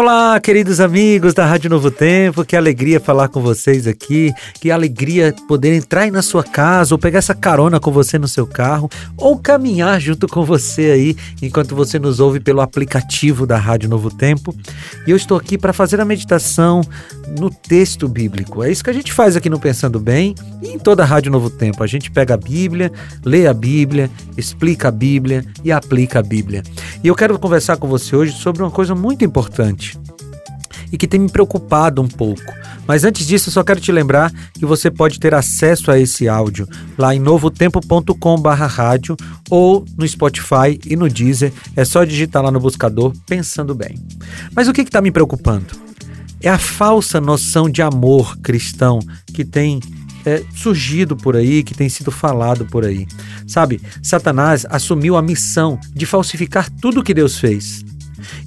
Olá, 0.00 0.40
queridos 0.40 0.80
amigos 0.80 1.34
da 1.34 1.44
Rádio 1.44 1.68
Novo 1.68 1.90
Tempo, 1.90 2.42
que 2.42 2.56
alegria 2.56 2.98
falar 2.98 3.28
com 3.28 3.42
vocês 3.42 3.86
aqui, 3.86 4.32
que 4.58 4.70
alegria 4.70 5.34
poder 5.46 5.74
entrar 5.74 6.00
aí 6.00 6.10
na 6.10 6.22
sua 6.22 6.42
casa 6.42 6.94
ou 6.94 6.98
pegar 6.98 7.18
essa 7.18 7.34
carona 7.34 7.78
com 7.78 7.92
você 7.92 8.18
no 8.18 8.26
seu 8.26 8.46
carro 8.46 8.88
ou 9.14 9.36
caminhar 9.38 10.00
junto 10.00 10.26
com 10.26 10.42
você 10.42 10.90
aí 10.90 11.16
enquanto 11.42 11.76
você 11.76 11.98
nos 11.98 12.18
ouve 12.18 12.40
pelo 12.40 12.62
aplicativo 12.62 13.46
da 13.46 13.58
Rádio 13.58 13.90
Novo 13.90 14.08
Tempo. 14.08 14.56
E 15.06 15.10
eu 15.10 15.18
estou 15.18 15.36
aqui 15.36 15.58
para 15.58 15.74
fazer 15.74 16.00
a 16.00 16.04
meditação 16.06 16.80
no 17.38 17.50
texto 17.50 18.08
bíblico. 18.08 18.64
É 18.64 18.72
isso 18.72 18.82
que 18.82 18.88
a 18.88 18.94
gente 18.94 19.12
faz 19.12 19.36
aqui 19.36 19.50
no 19.50 19.60
Pensando 19.60 20.00
Bem 20.00 20.34
e 20.62 20.68
em 20.68 20.78
toda 20.78 21.02
a 21.02 21.06
Rádio 21.06 21.30
Novo 21.30 21.50
Tempo. 21.50 21.84
A 21.84 21.86
gente 21.86 22.10
pega 22.10 22.32
a 22.32 22.38
Bíblia, 22.38 22.90
lê 23.22 23.46
a 23.46 23.52
Bíblia, 23.52 24.10
explica 24.34 24.88
a 24.88 24.90
Bíblia 24.90 25.44
e 25.62 25.70
aplica 25.70 26.20
a 26.20 26.22
Bíblia. 26.22 26.62
E 27.02 27.08
eu 27.08 27.14
quero 27.14 27.38
conversar 27.38 27.78
com 27.78 27.88
você 27.88 28.14
hoje 28.14 28.32
sobre 28.32 28.62
uma 28.62 28.70
coisa 28.70 28.94
muito 28.94 29.24
importante 29.24 29.98
e 30.92 30.98
que 30.98 31.06
tem 31.06 31.18
me 31.20 31.30
preocupado 31.30 32.02
um 32.02 32.08
pouco. 32.08 32.42
Mas 32.86 33.04
antes 33.04 33.26
disso, 33.26 33.48
eu 33.48 33.52
só 33.52 33.64
quero 33.64 33.80
te 33.80 33.90
lembrar 33.90 34.32
que 34.52 34.66
você 34.66 34.90
pode 34.90 35.18
ter 35.18 35.34
acesso 35.34 35.90
a 35.90 35.98
esse 35.98 36.28
áudio 36.28 36.68
lá 36.98 37.14
em 37.14 37.20
novotempo.com/rádio 37.20 39.16
ou 39.48 39.84
no 39.96 40.06
Spotify 40.06 40.78
e 40.84 40.96
no 40.96 41.08
Deezer. 41.08 41.52
É 41.74 41.84
só 41.84 42.04
digitar 42.04 42.42
lá 42.42 42.50
no 42.50 42.60
buscador 42.60 43.14
Pensando 43.26 43.74
Bem. 43.74 43.94
Mas 44.54 44.68
o 44.68 44.72
que 44.72 44.82
está 44.82 45.00
me 45.00 45.10
preocupando? 45.10 45.68
É 46.42 46.50
a 46.50 46.58
falsa 46.58 47.20
noção 47.20 47.68
de 47.68 47.80
amor 47.80 48.36
cristão 48.38 48.98
que 49.32 49.44
tem 49.44 49.80
é, 50.24 50.42
surgido 50.54 51.16
por 51.16 51.36
aí, 51.36 51.62
que 51.62 51.74
tem 51.74 51.88
sido 51.88 52.10
falado 52.10 52.66
por 52.66 52.84
aí. 52.84 53.06
Sabe, 53.46 53.80
Satanás 54.02 54.66
assumiu 54.68 55.16
a 55.16 55.22
missão 55.22 55.78
de 55.94 56.06
falsificar 56.06 56.68
tudo 56.80 57.02
que 57.02 57.14
Deus 57.14 57.38
fez. 57.38 57.84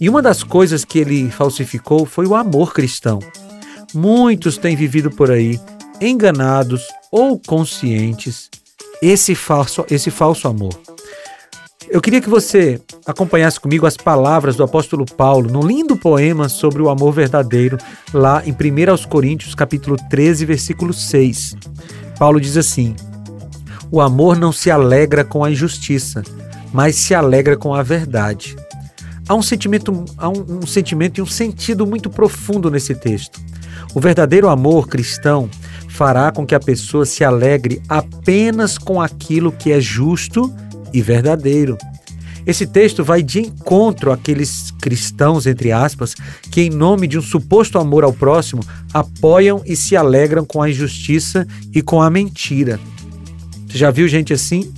E 0.00 0.08
uma 0.08 0.22
das 0.22 0.42
coisas 0.42 0.84
que 0.84 0.98
ele 0.98 1.30
falsificou 1.30 2.04
foi 2.06 2.26
o 2.26 2.34
amor 2.34 2.72
cristão. 2.72 3.18
Muitos 3.94 4.56
têm 4.56 4.76
vivido 4.76 5.10
por 5.10 5.30
aí 5.30 5.60
enganados 6.00 6.82
ou 7.10 7.38
conscientes 7.38 8.50
esse 9.00 9.34
falso, 9.34 9.84
esse 9.90 10.10
falso 10.10 10.48
amor. 10.48 10.91
Eu 11.92 12.00
queria 12.00 12.22
que 12.22 12.30
você 12.30 12.80
acompanhasse 13.04 13.60
comigo 13.60 13.84
as 13.84 13.98
palavras 13.98 14.56
do 14.56 14.64
apóstolo 14.64 15.04
Paulo 15.04 15.50
no 15.50 15.60
lindo 15.60 15.94
poema 15.94 16.48
sobre 16.48 16.80
o 16.80 16.88
amor 16.88 17.12
verdadeiro, 17.12 17.76
lá 18.14 18.42
em 18.46 18.50
1 18.50 18.90
aos 18.90 19.04
Coríntios, 19.04 19.54
capítulo 19.54 19.98
13, 20.08 20.46
versículo 20.46 20.94
6. 20.94 21.54
Paulo 22.18 22.40
diz 22.40 22.56
assim: 22.56 22.96
O 23.90 24.00
amor 24.00 24.38
não 24.38 24.52
se 24.52 24.70
alegra 24.70 25.22
com 25.22 25.44
a 25.44 25.50
injustiça, 25.50 26.22
mas 26.72 26.96
se 26.96 27.14
alegra 27.14 27.58
com 27.58 27.74
a 27.74 27.82
verdade. 27.82 28.56
Há 29.28 29.34
um 29.34 29.42
sentimento, 29.42 30.06
há 30.16 30.30
um, 30.30 30.60
um 30.62 30.66
sentimento 30.66 31.18
e 31.18 31.22
um 31.22 31.26
sentido 31.26 31.86
muito 31.86 32.08
profundo 32.08 32.70
nesse 32.70 32.94
texto. 32.94 33.38
O 33.94 34.00
verdadeiro 34.00 34.48
amor 34.48 34.88
cristão 34.88 35.46
fará 35.90 36.32
com 36.32 36.46
que 36.46 36.54
a 36.54 36.60
pessoa 36.60 37.04
se 37.04 37.22
alegre 37.22 37.82
apenas 37.86 38.78
com 38.78 38.98
aquilo 38.98 39.52
que 39.52 39.70
é 39.70 39.78
justo 39.78 40.50
e 40.92 41.00
verdadeiro. 41.00 41.76
Esse 42.44 42.66
texto 42.66 43.04
vai 43.04 43.22
de 43.22 43.40
encontro 43.40 44.10
àqueles 44.10 44.72
cristãos, 44.80 45.46
entre 45.46 45.70
aspas, 45.70 46.14
que, 46.50 46.62
em 46.62 46.70
nome 46.70 47.06
de 47.06 47.18
um 47.18 47.22
suposto 47.22 47.78
amor 47.78 48.02
ao 48.02 48.12
próximo, 48.12 48.62
apoiam 48.92 49.62
e 49.64 49.76
se 49.76 49.96
alegram 49.96 50.44
com 50.44 50.60
a 50.60 50.68
injustiça 50.68 51.46
e 51.72 51.80
com 51.80 52.02
a 52.02 52.10
mentira. 52.10 52.80
Você 53.68 53.78
já 53.78 53.90
viu 53.90 54.08
gente 54.08 54.32
assim? 54.32 54.72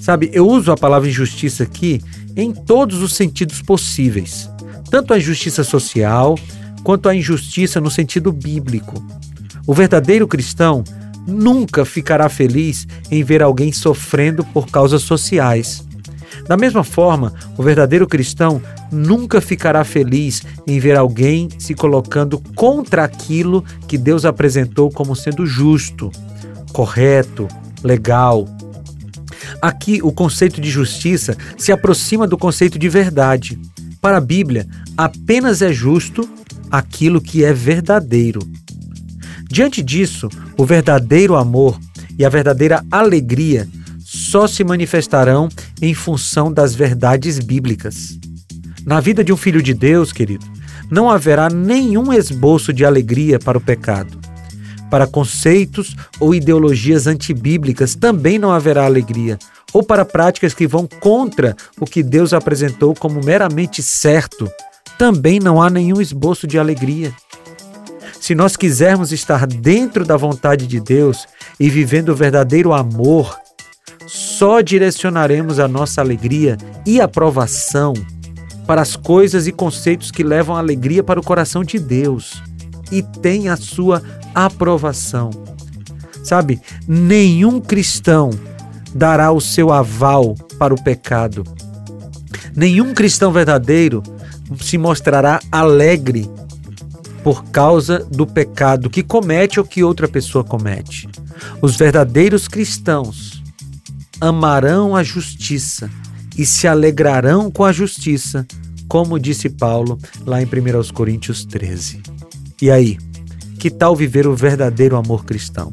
Sabe, 0.00 0.30
eu 0.32 0.46
uso 0.46 0.72
a 0.72 0.76
palavra 0.76 1.08
injustiça 1.08 1.62
aqui 1.62 2.00
em 2.36 2.52
todos 2.52 3.00
os 3.00 3.14
sentidos 3.14 3.62
possíveis, 3.62 4.50
tanto 4.90 5.14
a 5.14 5.18
injustiça 5.18 5.64
social 5.64 6.38
quanto 6.82 7.08
a 7.08 7.14
injustiça 7.14 7.80
no 7.80 7.90
sentido 7.90 8.30
bíblico. 8.32 9.04
O 9.66 9.74
verdadeiro 9.74 10.28
cristão 10.28 10.84
nunca 11.26 11.84
ficará 11.84 12.28
feliz 12.28 12.86
em 13.10 13.22
ver 13.24 13.42
alguém 13.42 13.72
sofrendo 13.72 14.44
por 14.44 14.68
causas 14.68 15.02
sociais. 15.02 15.84
Da 16.46 16.56
mesma 16.56 16.84
forma, 16.84 17.32
o 17.56 17.62
verdadeiro 17.62 18.06
cristão 18.06 18.62
nunca 18.92 19.40
ficará 19.40 19.82
feliz 19.84 20.42
em 20.66 20.78
ver 20.78 20.96
alguém 20.96 21.48
se 21.58 21.74
colocando 21.74 22.40
contra 22.54 23.04
aquilo 23.04 23.64
que 23.88 23.98
Deus 23.98 24.24
apresentou 24.24 24.90
como 24.90 25.16
sendo 25.16 25.46
justo, 25.46 26.10
correto, 26.72 27.48
legal, 27.82 28.46
Aqui, 29.60 30.00
o 30.02 30.12
conceito 30.12 30.60
de 30.60 30.70
justiça 30.70 31.36
se 31.56 31.72
aproxima 31.72 32.26
do 32.26 32.36
conceito 32.36 32.78
de 32.78 32.88
verdade. 32.88 33.58
Para 34.00 34.18
a 34.18 34.20
Bíblia, 34.20 34.66
apenas 34.96 35.62
é 35.62 35.72
justo 35.72 36.28
aquilo 36.70 37.20
que 37.20 37.44
é 37.44 37.52
verdadeiro. 37.52 38.40
Diante 39.48 39.82
disso, 39.82 40.28
o 40.56 40.64
verdadeiro 40.64 41.36
amor 41.36 41.78
e 42.18 42.24
a 42.24 42.28
verdadeira 42.28 42.84
alegria 42.90 43.68
só 43.98 44.46
se 44.46 44.64
manifestarão 44.64 45.48
em 45.80 45.94
função 45.94 46.52
das 46.52 46.74
verdades 46.74 47.38
bíblicas. 47.38 48.18
Na 48.84 49.00
vida 49.00 49.24
de 49.24 49.32
um 49.32 49.36
filho 49.36 49.62
de 49.62 49.74
Deus, 49.74 50.12
querido, 50.12 50.46
não 50.90 51.10
haverá 51.10 51.48
nenhum 51.48 52.12
esboço 52.12 52.72
de 52.72 52.84
alegria 52.84 53.38
para 53.38 53.58
o 53.58 53.60
pecado. 53.60 54.18
Para 54.90 55.06
conceitos 55.06 55.96
ou 56.20 56.34
ideologias 56.34 57.06
antibíblicas 57.06 57.94
também 57.94 58.38
não 58.38 58.52
haverá 58.52 58.84
alegria, 58.84 59.38
ou 59.72 59.82
para 59.82 60.04
práticas 60.04 60.54
que 60.54 60.66
vão 60.66 60.88
contra 61.00 61.56
o 61.80 61.84
que 61.84 62.02
Deus 62.02 62.32
apresentou 62.32 62.94
como 62.94 63.20
meramente 63.22 63.82
certo, 63.82 64.48
também 64.96 65.40
não 65.40 65.60
há 65.60 65.68
nenhum 65.68 66.00
esboço 66.00 66.46
de 66.46 66.58
alegria. 66.58 67.12
Se 68.20 68.34
nós 68.34 68.56
quisermos 68.56 69.12
estar 69.12 69.46
dentro 69.46 70.04
da 70.04 70.16
vontade 70.16 70.66
de 70.66 70.80
Deus 70.80 71.26
e 71.60 71.70
vivendo 71.70 72.10
o 72.10 72.16
verdadeiro 72.16 72.72
amor, 72.72 73.38
só 74.06 74.60
direcionaremos 74.60 75.58
a 75.58 75.68
nossa 75.68 76.00
alegria 76.00 76.56
e 76.84 77.00
aprovação 77.00 77.94
para 78.66 78.82
as 78.82 78.96
coisas 78.96 79.46
e 79.46 79.52
conceitos 79.52 80.10
que 80.10 80.22
levam 80.22 80.56
alegria 80.56 81.02
para 81.02 81.20
o 81.20 81.24
coração 81.24 81.62
de 81.62 81.78
Deus 81.78 82.42
e 82.90 83.02
tem 83.02 83.48
a 83.48 83.56
sua 83.56 84.02
aprovação. 84.34 85.30
Sabe, 86.24 86.60
nenhum 86.86 87.60
cristão 87.60 88.30
dará 88.92 89.30
o 89.30 89.40
seu 89.40 89.72
aval 89.72 90.34
para 90.58 90.74
o 90.74 90.82
pecado. 90.82 91.44
Nenhum 92.54 92.92
cristão 92.94 93.30
verdadeiro 93.30 94.02
se 94.60 94.78
mostrará 94.78 95.40
alegre 95.52 96.28
por 97.26 97.42
causa 97.46 98.06
do 98.08 98.24
pecado 98.24 98.88
que 98.88 99.02
comete 99.02 99.58
ou 99.58 99.66
que 99.66 99.82
outra 99.82 100.06
pessoa 100.06 100.44
comete. 100.44 101.08
Os 101.60 101.74
verdadeiros 101.74 102.46
cristãos 102.46 103.42
amarão 104.20 104.94
a 104.94 105.02
justiça 105.02 105.90
e 106.38 106.46
se 106.46 106.68
alegrarão 106.68 107.50
com 107.50 107.64
a 107.64 107.72
justiça, 107.72 108.46
como 108.86 109.18
disse 109.18 109.48
Paulo 109.48 109.98
lá 110.24 110.40
em 110.40 110.44
1 110.44 110.92
Coríntios 110.94 111.44
13. 111.44 112.00
E 112.62 112.70
aí, 112.70 112.96
que 113.58 113.72
tal 113.72 113.96
viver 113.96 114.28
o 114.28 114.36
verdadeiro 114.36 114.94
amor 114.94 115.24
cristão? 115.24 115.72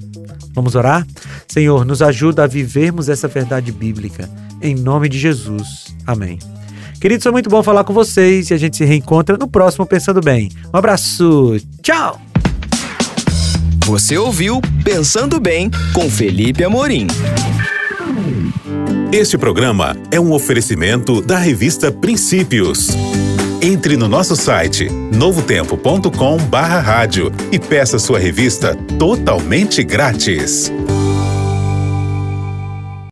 Vamos 0.56 0.74
orar? 0.74 1.06
Senhor, 1.48 1.86
nos 1.86 2.02
ajuda 2.02 2.46
a 2.46 2.48
vivermos 2.48 3.10
essa 3.10 3.28
verdade 3.28 3.72
bíblica. 3.72 4.28
Em 4.60 4.74
nome 4.74 5.08
de 5.08 5.20
Jesus. 5.20 5.96
Amém. 6.08 6.40
Queridos, 7.04 7.24
foi 7.24 7.34
muito 7.34 7.50
bom 7.50 7.62
falar 7.62 7.84
com 7.84 7.92
vocês 7.92 8.50
e 8.50 8.54
a 8.54 8.58
gente 8.58 8.78
se 8.78 8.86
reencontra 8.86 9.38
no 9.38 9.46
próximo 9.46 9.86
Pensando 9.86 10.22
Bem. 10.22 10.50
Um 10.74 10.78
abraço. 10.78 11.58
Tchau. 11.82 12.18
Você 13.86 14.18
ouviu 14.18 14.62
Pensando 14.86 15.38
Bem 15.38 15.70
com 15.94 16.10
Felipe 16.10 16.64
Amorim. 16.64 17.08
Este 19.12 19.38
programa 19.38 19.98
é 20.12 20.18
um 20.18 20.32
oferecimento 20.32 21.22
da 21.22 21.38
revista 21.38 21.92
Princípios. 21.92 22.88
Entre 23.62 23.98
no 23.98 24.08
nosso 24.08 24.38
site 24.38 24.88
novotempo.com/rádio 25.14 27.34
e 27.52 27.60
peça 27.60 28.00
sua 28.00 28.18
revista 28.18 28.78
totalmente 28.98 29.84
grátis. 29.84 30.72